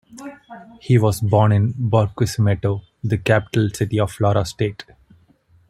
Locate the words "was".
0.97-1.21